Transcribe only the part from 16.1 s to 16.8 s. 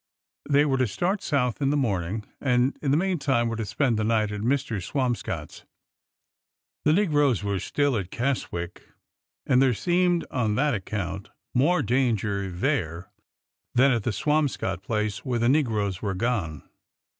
gone.